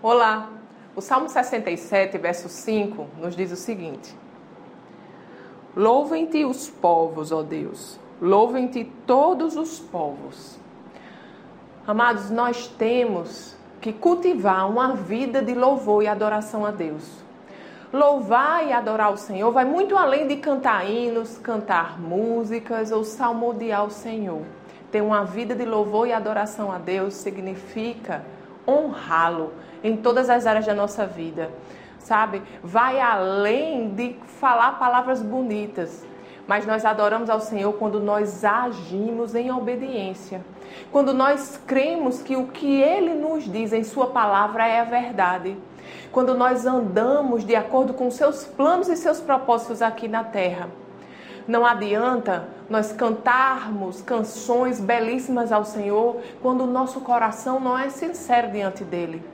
[0.00, 0.50] Olá!
[0.94, 4.14] O Salmo 67, verso 5, nos diz o seguinte:
[5.74, 10.56] Louvem-te os povos, ó Deus, louvem-te todos os povos.
[11.84, 17.24] Amados, nós temos que cultivar uma vida de louvor e adoração a Deus.
[17.92, 23.84] Louvar e adorar o Senhor vai muito além de cantar hinos, cantar músicas ou salmodiar
[23.84, 24.42] o Senhor.
[24.92, 28.24] Ter uma vida de louvor e adoração a Deus significa
[28.68, 31.50] honrá-lo em todas as áreas da nossa vida,
[31.98, 32.42] sabe?
[32.62, 36.04] Vai além de falar palavras bonitas,
[36.46, 40.42] mas nós adoramos ao Senhor quando nós agimos em obediência.
[40.92, 45.56] Quando nós cremos que o que Ele nos diz em Sua palavra é a verdade.
[46.12, 50.68] Quando nós andamos de acordo com seus planos e seus propósitos aqui na terra.
[51.48, 58.52] Não adianta nós cantarmos canções belíssimas ao Senhor quando o nosso coração não é sincero
[58.52, 59.24] diante dele.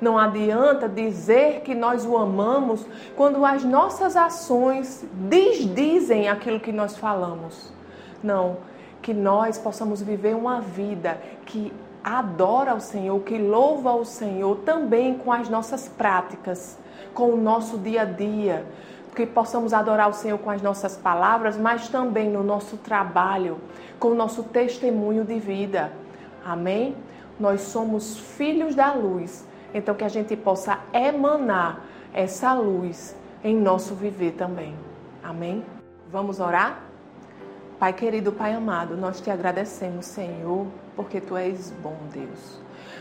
[0.00, 2.84] Não adianta dizer que nós o amamos
[3.16, 7.72] quando as nossas ações desdizem aquilo que nós falamos.
[8.20, 8.56] Não,
[9.00, 15.14] que nós possamos viver uma vida que adora ao Senhor, que louva ao Senhor também
[15.14, 16.76] com as nossas práticas,
[17.14, 18.66] com o nosso dia a dia,
[19.14, 23.58] que possamos adorar o Senhor com as nossas palavras, mas também no nosso trabalho,
[23.98, 25.92] com o nosso testemunho de vida.
[26.44, 26.96] Amém?
[27.38, 33.94] Nós somos filhos da luz, então que a gente possa emanar essa luz em nosso
[33.94, 34.74] viver também.
[35.22, 35.64] Amém?
[36.10, 36.82] Vamos orar?
[37.78, 42.60] Pai querido, Pai amado, nós te agradecemos, Senhor, porque tu és bom, Deus.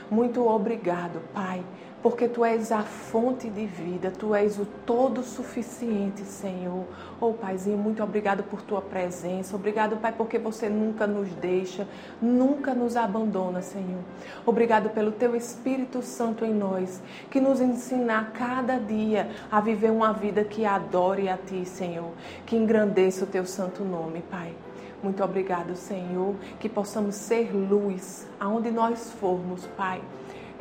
[0.10, 1.64] Muito obrigado, Pai
[2.02, 6.86] porque tu és a fonte de vida, tu és o todo suficiente, Senhor.
[7.20, 9.56] Oh, Paizinho, muito obrigado por tua presença.
[9.56, 11.86] Obrigado, Pai, porque você nunca nos deixa,
[12.22, 14.02] nunca nos abandona, Senhor.
[14.46, 19.92] Obrigado pelo teu Espírito Santo em nós, que nos ensina a cada dia a viver
[19.92, 22.12] uma vida que adore a ti, Senhor,
[22.46, 24.54] que engrandeça o teu santo nome, Pai.
[25.02, 30.02] Muito obrigado, Senhor, que possamos ser luz aonde nós formos, Pai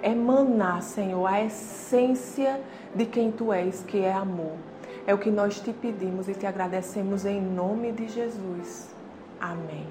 [0.02, 2.60] emanar, Senhor, a essência
[2.94, 4.56] de quem tu és, que é amor.
[5.06, 8.94] É o que nós te pedimos e te agradecemos em nome de Jesus.
[9.40, 9.86] Amém.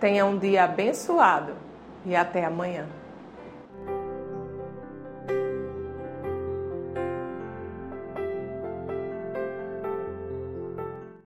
[0.00, 1.52] Tenha um dia abençoado
[2.04, 2.86] e até amanhã.